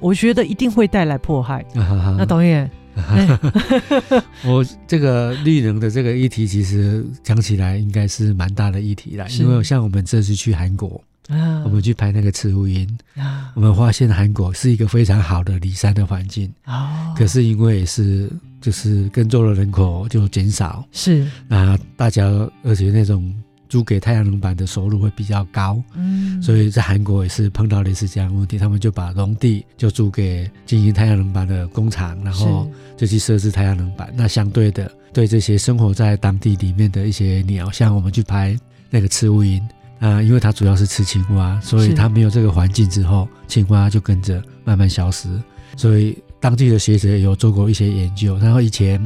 [0.00, 1.60] 我觉得一定会带来迫害。
[1.74, 2.68] 啊、那导演，
[4.46, 10.98] 我这个绿能的这个议题，其实讲起来应该是蛮大的议题啦，因为像我们这次去韩国、
[11.30, 21.26] 啊，我们去拍那个赤乌音、啊，我们发现韩国是一个非常好的离山的环境、哦、可是因为是就是耕作的人口就减少，是。
[21.48, 22.26] 那大家
[22.62, 23.32] 而且那种。
[23.70, 34.12] 租给太阳能板的收入会比较高，嗯，所以在韩国也是碰到类似这样的问题，他们就把农地就租给经营太阳能板的工厂，然后就去设置太阳能板。
[34.16, 38.58] 那相对的，对这些生活在当地里面的一些鸟，像我们去拍
[38.90, 39.62] 那个赤乌蝇
[40.00, 45.28] 啊，因为它主要是吃青蛙，所以它没有这个环境之后，青蛙就跟着慢慢消失。
[45.76, 49.00] 所以当地的学者有做过一些研究，然后以前。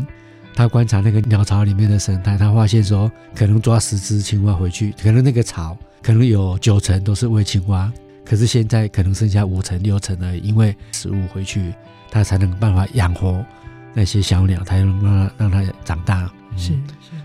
[0.56, 7.92] 他观察那个鸟巢里面的生态，他发现说，可能抓十只青蛙回去，可能那个巢可能有九成都是喂青蛙，
[8.24, 11.74] 可是现在可能剩下五成六成而已，因为食物回去，
[12.08, 13.44] 它才能办法养活
[13.94, 16.30] 那些小鸟，才能让它让它长大。
[16.52, 16.72] 嗯是，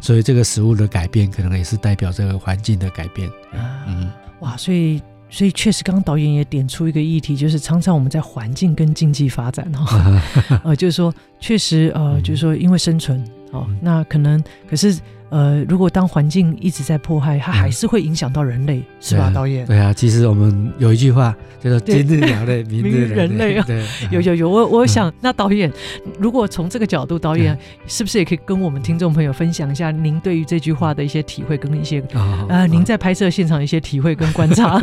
[0.01, 3.27] 所以这个食物的改变，可能也是代表这个环境的改变。
[3.51, 10.21] 啊、嗯，哇，所以所以确实，刚刚导演也点出一个议题，就是常常我们在环境跟经济发展哈，
[10.63, 14.97] 呃，就是说，确实呃，就是说，因为生存哦，那可能可是。
[15.29, 19.65] 呃，如果当环境一直在迫害，它还是会影响到人类，嗯、是吧，导演？
[19.65, 25.71] 对啊，其实我们有一句话叫做“今日鸟类，明日 人类。” 对，有有有，我我想，嗯、那导演，
[26.19, 34.81] 如果从这个角度，导演是不是也可以跟我们听众朋友分享一下您对于这句话的一些体会跟一些、哦、呃，您在拍摄现场的一些体会跟观察？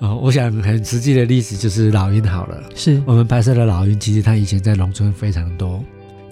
[0.00, 5.82] 哦，我想很实际的例子就是老鹰好了，是我们拍摄的老鹰，其实它以前在农村非常多。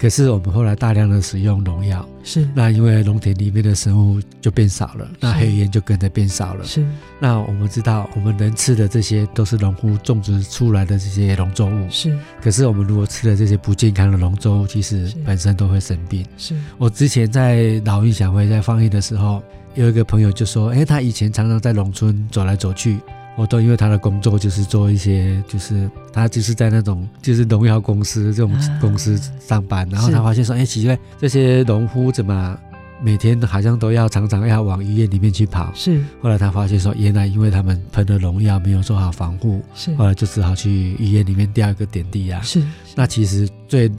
[0.01, 6.65] 可是我们后来大量的使用农药，是那因为农田里面的生物就变少了，那黑烟就跟着变少了。
[6.65, 6.83] 是
[7.19, 11.87] 那我们知道，我们能吃的这些都是农户种植出来的这些农作物。
[11.87, 16.25] 是，可是我们如果吃了这些不健康的农作物，其实本身都会生病。
[16.35, 19.43] 是我之前在老印象会在放映的时候，
[19.75, 22.97] 有一个朋友就说：“哎，他以前常常在农村走来走去。”
[23.41, 32.55] 我都因为他的工作就是做一些，就是他就是在那种就是农药公司这种公司上班，啊、然后他发现说，哎，奇怪，这些农夫怎么
[33.01, 35.71] 每天好像都要常常要往医院里面去跑？
[35.73, 35.99] 是。
[36.21, 39.95] 后来他发现说，原来因为他们喷的农药没有做好防护，是。
[39.95, 42.39] 后来就只好去医院里面吊一个点滴啊。
[42.43, 42.61] 是。
[42.61, 43.91] 是那其实最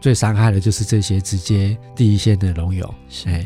[0.00, 2.94] 最伤害的就是这些直接第一线的农友。
[3.08, 3.28] 是。
[3.28, 3.44] 哎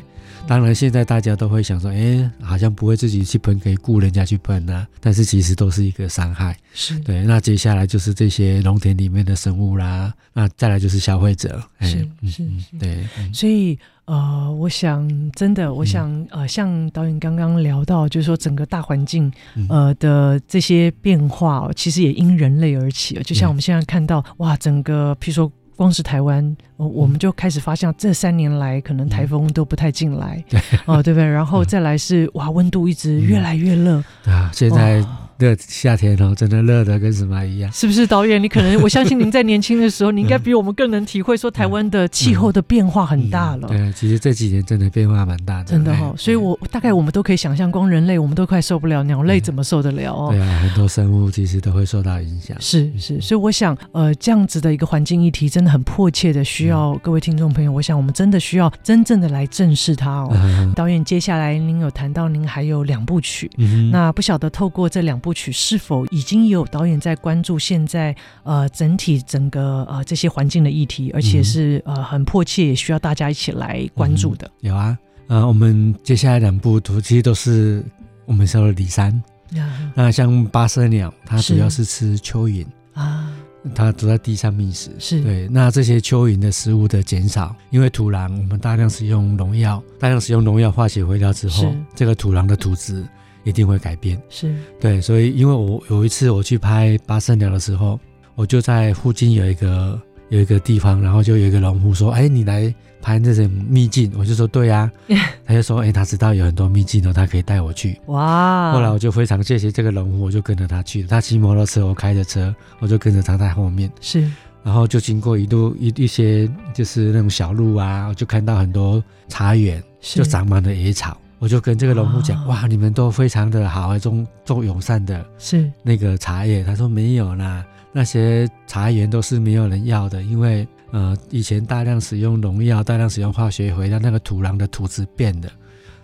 [0.48, 4.88] 当然，现在大家都会想说，哎，好像不会自己去喷，可以雇人家去喷呢、啊。
[4.98, 6.56] 但是其实都是一个伤害。
[6.72, 7.22] 是对。
[7.22, 11.62] 那接下来就是这些农田里面的生物啦，那再来就是消费者。
[11.80, 13.06] 是是是，对。
[13.30, 19.30] 所以呃，我想真的，我想呃，像导演刚刚聊到，就是说整个大环境
[19.68, 23.14] 呃的这些变化，其实也因人类而起。
[23.22, 25.52] 就像我们现在看到，哇，整个譬如说。
[25.78, 31.24] 光是台湾，我们就开始发现这三年来可能台风都不太进来，嗯、哦，对不对？
[31.24, 35.04] 然后再来是哇，温度一直越来越热，对啊，现在。
[35.38, 37.70] 热夏天哦，真的热的跟什么一样？
[37.72, 38.42] 是不是导演？
[38.42, 43.68] 你可能我相信您在年轻的时候，你应该比我们更能体会说台湾的气候的变化很大了。
[43.68, 45.64] 对，其实这几年真的变化蛮大的。
[45.64, 50.30] 真的哈，所以我大概我们都可以想象，光人类我们都快受不了，鸟类怎么受得了哦？
[50.32, 52.56] 对啊，很多生物其实都会受到影响。
[52.60, 60.72] 是是，所以我想，呃，这样子的一个环境议题真的很迫切的需要各位听众朋友，我想我们真的需要真正的来正视它哦。
[60.74, 63.48] 导演，接下来您有谈到您还有两部曲，
[63.92, 74.46] 那不晓得透过这两部曲是否已经有导演在关注现在呃整体整个呃这些环境的议题，而且是呃很迫切也需要大家一起来关注的。
[74.62, 77.84] 嗯、有啊，呃，我们接下来两部图其实都是
[78.26, 79.12] 我们说的李山。
[79.56, 83.32] 啊、那像八色鸟，它主要是吃蚯蚓啊，
[83.74, 84.90] 它都在地上觅食。
[84.98, 85.48] 是对。
[85.48, 93.02] 那这些蚯蚓的食物的减少，因为土壤我们大量使用农药，大量使用农药化学肥料之后，这个土壤的土质。
[93.48, 97.98] 一定会改变，是对，所以因为我有一次我去拍八圣鸟的时候，
[98.34, 104.90] 我就在附近有一个有一个地方，然后就有一个农夫说：“哎，你来拍那种秘境？”我就说：“对呀。
[105.46, 108.72] ”他就说：“哎，他知道有很多秘境哦，他可以带我去。”哇！
[108.74, 111.02] 后来我就非常谢谢这个农夫，我就跟着他去。
[111.04, 113.90] 他骑摩托车，我开着车，我就跟着他在后面。
[114.02, 114.30] 是，
[114.62, 121.16] 然后就经过一路一一些就是那种小路啊，我就看到很多茶园，就长满了野草。
[121.40, 126.64] 我就跟这个农户讲，哦、哇，你们都非常的好，种种友善的，是那个茶叶。
[126.64, 135.48] 他说没有啦，那些茶园都是没有人要的，因为呃以前大量使用农药，大量使用化学肥料，那个土壤的土质变的，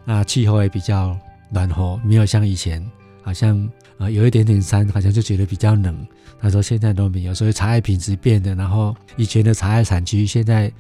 [0.04, 1.18] 那气候也比较
[1.50, 2.80] 暖和，没有像以前
[3.20, 3.68] 好像
[3.98, 6.06] 呃有一点点山，好像就觉得比较冷。
[6.40, 10.72] 他说现在都没有，所以茶叶品质变的，然后以前的茶叶产区现在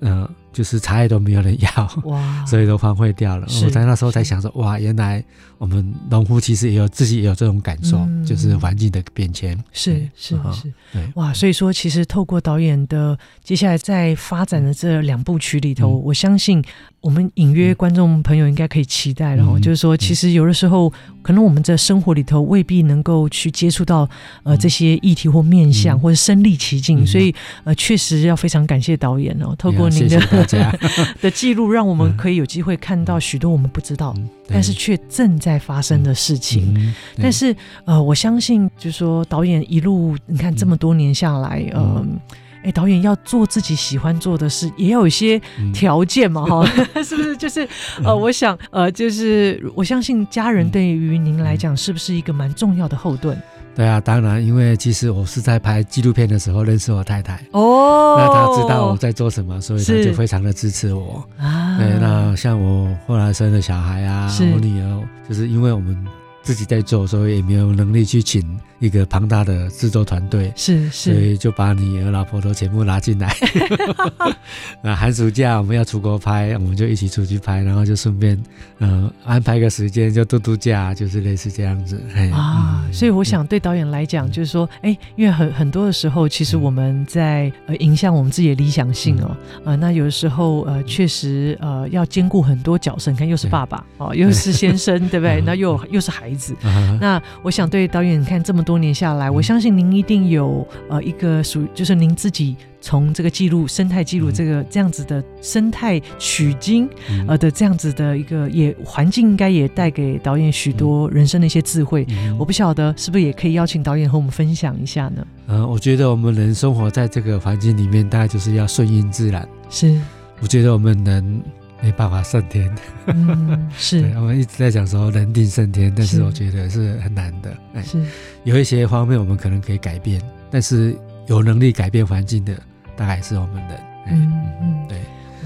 [0.00, 0.22] 嗯。
[0.22, 1.68] 呃就是茶叶都没有人要，
[2.04, 3.46] 哇， 所以都荒废掉了。
[3.64, 5.22] 我在那时候才想说，哇，原来
[5.58, 9.56] 我们农夫其实也有自己也有这种感受，嗯、就是环境的变迁。
[9.72, 16.62] 是是是，对，哇，所以说其实透过导演的接下来在发展的这两部曲里头，嗯、我相信
[17.00, 19.44] 我们隐约观众朋友应该可以期待了。
[19.46, 24.08] 嗯、就是说，其实有的时候可能我们在生活里头未必能够去接触到
[24.42, 30.20] 呃这些议题或面向，嗯、或者身历其境，嗯、所以呃确实要非常感谢导演哦，透过您的。
[31.20, 34.14] 的记录，让我们可以有机会看到许多我们不知道，
[34.48, 36.94] 但是却正在发生的事情。
[37.16, 37.54] 但是，
[37.84, 42.18] 呃，我相信，就是说，导演一路你看这么多年下来，嗯，
[42.62, 45.40] 哎，导演要做自己喜欢做的事，也要有一些
[45.72, 46.64] 条件嘛，哈，
[47.02, 47.36] 是不是？
[47.36, 47.68] 就是，
[48.04, 53.36] 呃，我想，呃，就是我相信家人对于您来讲，是不是一个蛮重要的后盾？
[53.74, 61.78] 对啊，当然，因为其实我是在拍纪录片的时候认识我太太哦，那她知道我在做什么，所以她就非常的支持我啊。
[61.78, 65.96] 对，那像我后来生了小孩啊，我女儿，就是因为我们。
[66.42, 68.42] 自己在做，所以也没有能力去请
[68.80, 73.32] 一个庞大的制作团队，是是，所以就把你和、老婆都全部拉进来。
[74.82, 78.36] 那寒暑假我们要出国拍，我们就一起出去拍，然后就顺便
[78.78, 82.00] 嗯、呃、安排个时间就度度假，就是类似这样子。
[82.32, 95.42] 啊，嗯、所以我想对导演来讲，就是说，哎、嗯，因为很很多的时候，其实我们在呃影响我们自己的理想性哦，嗯、呃，那有的时候呃确实呃要兼顾很多角色，你看又是爸爸哦，又是先生， 对不对？
[95.44, 96.56] 那又又是孩子。
[96.98, 106.88] 那我想对导演，你看这么多年下来，我相信您一定有呃一个属于就是您自己从这个记录生态记录这个这样子的生态取经
[107.28, 112.06] 呃的这样子的一个也环境，应该也带给导演许多人生的一些智慧。
[112.38, 115.26] 我不晓得是不是也可以邀请导演和我们分享一下呢？
[115.48, 119.46] 嗯，我觉得我们人生活在这个环境里面，大概就是要顺应自然。
[119.68, 120.00] 是，
[120.40, 121.42] 我觉得我们人。
[121.82, 122.70] 没办法胜天，
[123.06, 124.12] 嗯，是。
[124.16, 127.56] 我们一直在讲说人定胜天，但是我觉得是很难的。
[127.74, 128.02] 哎，是。
[128.44, 132.54] 有一些方面我们可能可以改变，但是有能力改变环境的，
[132.96, 133.80] 大概是我们人。
[134.08, 134.98] 嗯嗯，对，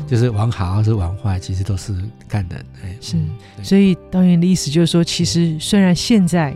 [0.07, 1.95] 就是往好还是往坏，其实都是
[2.29, 2.65] 看人。
[2.85, 3.17] 哎，是，
[3.63, 6.55] 所以导演的意思就是说，其实虽然现在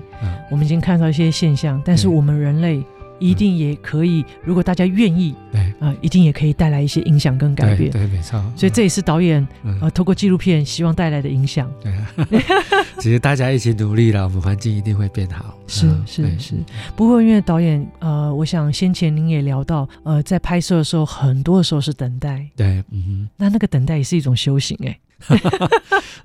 [0.51, 2.83] 我们已经看到一些现象，但是我们人类。
[3.18, 7.90] 一定也可以，如果大家愿意，对啊、呃，一定也可以带来一些影响跟改变。
[7.90, 8.42] 对，对，没错。
[8.57, 11.70] 所以这也是导演、嗯、呃，透过纪录片希望带来的影响。
[11.83, 11.92] 对，
[12.98, 15.57] 其实大家一起努力了，我们环境一定会变好。
[15.66, 16.54] 是是是，是。
[16.96, 22.46] 不过因为导演呃，我想先前您也聊到，呃，在拍摄的时候，很多的时候是等待。
[22.57, 23.28] 对，嗯哼。
[23.37, 24.98] 那那个等待也是一种修行哎。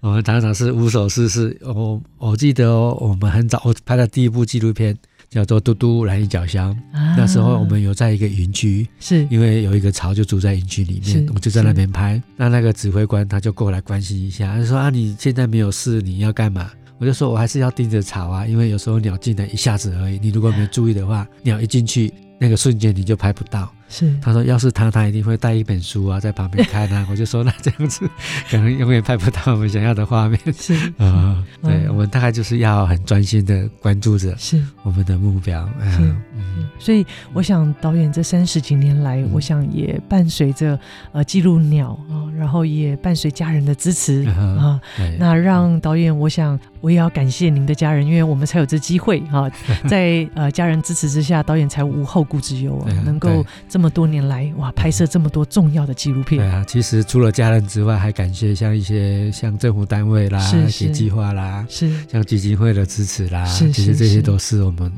[0.01, 1.59] 我们常常是无所事事。
[1.63, 4.95] 我我记得、哦、我们很早我拍的第一部纪录片。
[5.33, 12.21] 叫做嘟嘟蓝衣角香，啊、那时候我们有在一个营区，是因为有一个巢就住在营区里面，我就在那边拍。
[12.37, 16.69] 那那个指挥官他就过来关心一下，他说啊，你现在没有事，你要干嘛？
[16.99, 23.73] 我就说我还是要盯着巢啊，因为有时候鸟进来一下子而已，你如果没有注意的话，鸟一进去那个瞬间你就拍不到。
[23.93, 27.05] 是，他说要是他，他一定会带一本书啊，在旁边看啊。
[27.11, 28.09] 我就说那这样子，
[28.49, 30.39] 可能永远拍不到我们想要的画面。
[30.51, 35.63] 是 啊，呃嗯、对，我们大概就是要很专心的关注着是我们的目标。
[35.91, 40.79] 是，嗯，嗯，所以我想导演这三十几年来，嗯、我想也伴随着
[41.11, 44.25] 呃记录鸟啊、呃，然后也伴随家人的支持
[44.57, 44.81] 啊。
[45.19, 49.51] 那让导演，我想我也要感谢您的家人，因为我们才有这机会啊、呃，
[49.87, 53.82] 在呃家人支持之下，导演才无后顾之忧啊，能够这么。
[53.83, 56.39] 这么多年来，哇，拍摄这么多重要的纪录片。
[56.39, 64.89] 对啊，其实除了家人之外，还感谢像一些像政府单位啦、写计划啦，是像基金会的支持啦，是其实这些都是我们。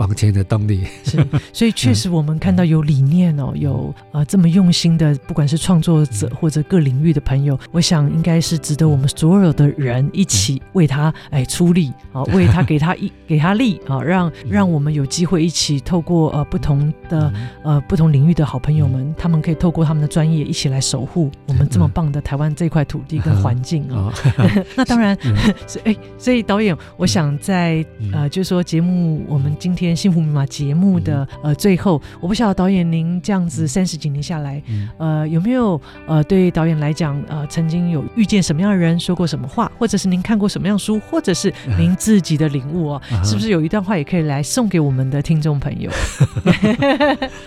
[0.00, 0.86] 往前的动力。
[1.04, 17.30] 是，所以确实我们看到有理念哦，有呃这么用心的，不管是创作者或者各领域的朋友，我想应该是值得我们所有的人一起为他哎出力啊， 为他给他一给他力啊，让让我们有机会一起透过呃不同的
[17.62, 24.10] 呃不同领域的好朋友们，他们可以透过他们的专业一起来守护我们这么棒的台湾这块土地跟环境啊。
[24.74, 25.14] 那当然，
[25.68, 27.84] 所以哎，所以导演，我想在
[28.14, 29.89] 呃就是说节目我们今天。
[29.90, 34.62] 天幸福密码节目的呃最后，我不晓得导演您这样子三十几年下来，
[34.98, 45.90] 呃有没有呃对导演来讲呃曾经有遇见什么样的人说过什么话，或者是您看过什么样书，或者是 您自己的领悟哦， 是不是 有一段话也可以来送给我们的听众朋友？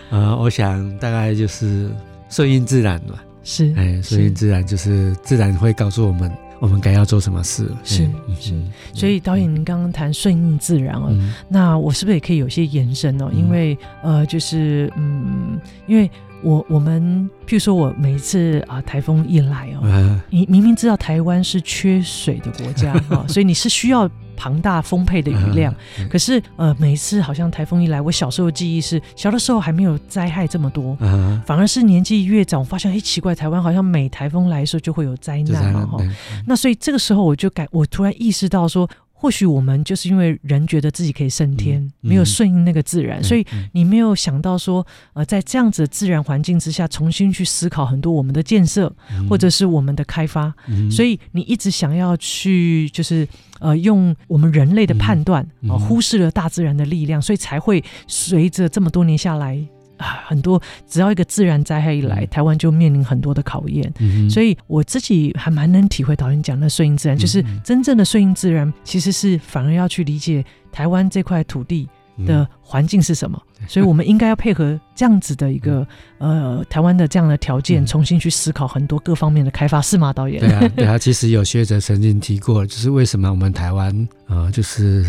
[0.09, 1.89] 呃，我想大概就是
[2.29, 6.29] 顺应自然吧，是哎，顺应自然就是自然会告诉我们。
[6.63, 7.69] 我们该要做什么事？
[7.83, 8.53] 是是，
[8.93, 13.27] 所以导演，您刚刚谈顺应自然哦，嗯、那我是不是也可以有些延伸哦？
[13.33, 16.09] 嗯、因为呃，就是嗯，因为
[16.41, 24.09] 我我们譬如说我每一次啊台风一来哦，嗯、你明明知道台湾是缺水的国家 哦，所以你是需要。
[24.35, 35.97] 庞大丰沛的雨量，嗯、可是呃，每一次好像台风一来，我小时候的记忆是，小的时候还没有灾害这么多，嗯、反而是年纪越长，我发现哎，奇怪，台湾好像每台风来的时候就会有灾难嘛哈。
[36.45, 38.89] 那所以这个时候我就感，我突然意识到说。
[39.23, 53.25] 或许我们就是因为人觉得自己可以胜天，没有顺应那个自然，嗯、所以你没有想到说，呃，在这样子的自然环境之下，重新去思考很多我们的建设，嗯、或者是我们的开发，嗯、所以你一直想要去，就是
[53.61, 59.57] 呃，用我们人类的判断，啊、忽视了大自然的力量，所以才会随着这么多年下来。
[59.97, 63.93] 啊，很多只要一个自然灾害一来，嗯、台湾就面临很多的考验。
[63.99, 71.87] 嗯、所以我自己还蛮能体会导演讲的顺应自然，嗯、就是真正的顺应自然，其实是反而要去理解台湾这块土地
[72.25, 73.41] 的环境是什么？
[73.61, 75.87] 嗯、 所以我们应该要配合这样子的一个、
[76.19, 80.39] 嗯、呃台湾的这样的条件，重新去思考很多各方面的开发，是吗，导演？
[80.39, 80.97] 对啊，对啊。
[80.97, 85.05] 其实有学者曾经提过，就是为什么我们台湾呃就是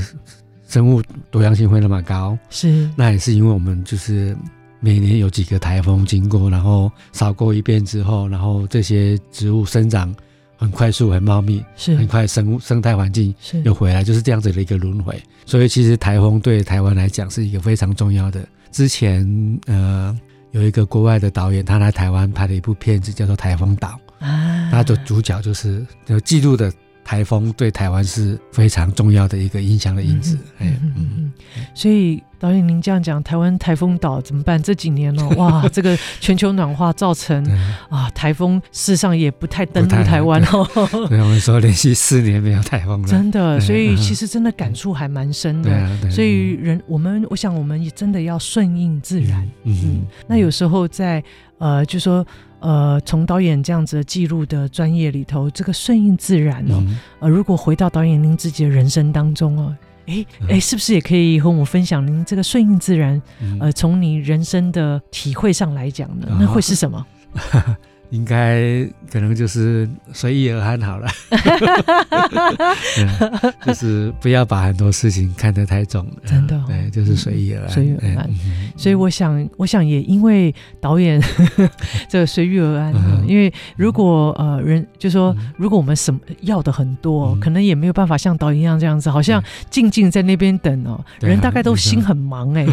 [0.67, 2.37] 生物多样性会那么高？
[2.49, 4.37] 是，那也是因为我们就是
[4.85, 10.15] 每年有几个台风经过，然后扫过一遍之后，然后这些植物生长。
[10.57, 15.21] 很快速，很茂密，是很快生物生态环境又回来，就是这样子的一个轮回。
[15.45, 18.47] 所以其实台风对台湾来讲是一个非常重要的。
[18.71, 20.17] 之前呃
[20.53, 26.73] 有一个国外的导演，他来台湾拍了一部片子，叫做《台风岛》啊，他的主角就是有记录的。
[27.05, 31.33] 台风对台湾是非常重要的一个影响的因子，哎，嗯嗯，
[31.75, 34.61] 所以导演您这样讲，台湾台风岛怎么办？
[34.63, 37.45] 这几年哦，哇， 这个全球暖化造成
[37.91, 40.67] 啊，台风事实上也不太登陆台湾哦。
[41.09, 46.11] 对，我们说连续四年没有台风了，真的，所以其实真的感触还蛮深的。
[46.11, 49.47] 所以人，我们我想，我们也真的要顺应自然。
[49.65, 51.23] 嗯，那有时候在
[51.59, 52.27] 呃，就说。
[52.65, 56.83] 呃，从导演这样子的记录的专业里头，这个顺应自然哦。
[56.87, 63.21] 嗯、呃，如果回到导演您自己的人生当中哦，哎哎，是不是也可以和我们分享您这个顺应自然？
[63.43, 67.07] 嗯、呃，从你人生的体会上来讲呢，那会是什么？
[67.53, 67.77] 哦
[68.15, 71.09] 应该可能就是随遇而安好了，
[73.67, 76.07] 就是不要把很多事情看得太重。
[76.25, 77.71] 真的，对，就是随遇而安。
[77.71, 78.31] 随遇而安。
[78.77, 81.21] 所以我想，我想也因为导演
[82.09, 82.95] 这个随遇而安，
[83.27, 91.05] 因为如果呃人就说，如果我们什么要的很多，可能也没有办法像导演一样这样子，好像静静在那边等哦。
[91.19, 92.65] 人大概都心很忙哎，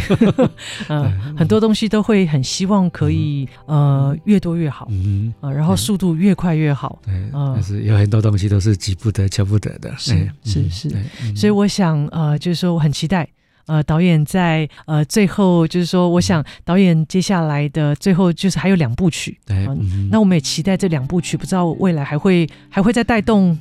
[0.90, 4.88] 嗯，很多东西都会很希望可以呃越多越好。
[5.40, 7.00] 啊，然后速度越快越好。
[7.06, 9.94] 对，嗯，但是有很多东西都是急不得、求不得的。
[9.98, 10.90] 是是是，
[11.36, 13.28] 所以我想，呃，就是说，我很期待，
[13.68, 19.38] 呃，导演在呃最后，就是说，我想导演接下来的最后，就是还有两部曲。
[19.46, 19.68] 对，
[20.10, 23.58] 那我们也期待这两部曲，不知道未来还会还会再带动，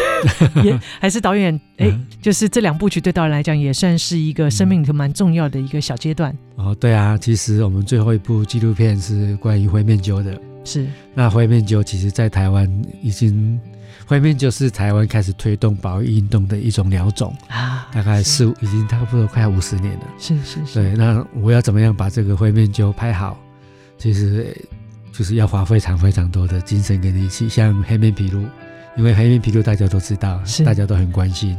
[0.64, 1.92] 也还是导演哎，
[2.22, 6.36] 就是这两部曲对导演来讲也算是一个生命里头蛮重要的一个小阶段。
[6.56, 10.40] 哦，对啊，其实我们最后一部纪录片是关于灰面鸠的。
[10.64, 12.68] 是，那灰面鸠其实，在台湾
[13.02, 13.60] 已经，
[14.06, 20.06] 灰面鸠是台湾开始推动保育运动的一种鸟种啊，大概是，已经差不多快五十年了。
[20.18, 20.74] 是是是。
[20.74, 23.38] 对，那我要怎么样把这个灰面鸠拍好？
[23.98, 24.56] 其实
[25.12, 27.48] 就是要花非常非常多的精神跟力气。
[27.48, 28.46] 像黑面琵鹭，
[28.96, 31.56] 因为黑面琵鹭大家都知道，是大家都很关心，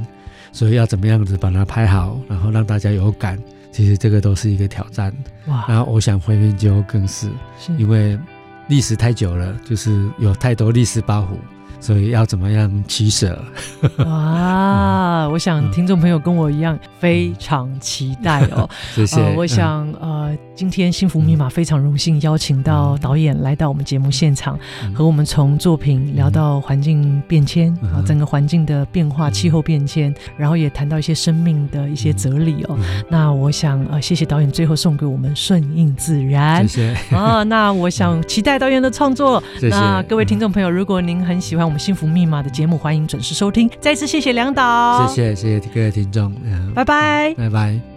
[0.51, 3.39] 所以要怎么样子把它拍好，然后让大家有感，
[3.71, 5.13] 其实这个都是一个挑战。
[5.47, 7.29] 哇，然后我想灰面鸠更是，
[7.59, 8.19] 是因为。
[8.67, 11.54] 历史太久了，就是有太多历史包袱。
[11.85, 13.37] 所以要怎么样取舍？
[13.97, 15.29] 哇！
[15.31, 18.67] 我想听众朋友跟我一样非常期待哦。
[18.95, 19.21] 谢谢。
[19.37, 24.57] 我想呃，今天幸福密码非常荣幸邀请到导演来到我们节目现场，
[24.95, 32.75] 和我们从作品聊到环境变迁啊，整个环境的变化、气候变迁，然后也谈到一些生命的一些哲理哦。
[33.07, 36.67] 那我想呃，谢谢导演最后送给我们顺应自然。
[36.67, 37.43] 谢谢啊。
[37.43, 39.43] 那我想期待导演的创作。
[39.61, 39.75] 谢谢。
[39.75, 41.85] 那各位听众朋友，如果您很喜欢我们。
[41.85, 43.69] 幸福密码的节目，欢迎准时收听。
[43.79, 46.33] 再次谢谢梁导，谢谢谢谢各位听众，
[46.73, 47.94] 拜拜，拜拜。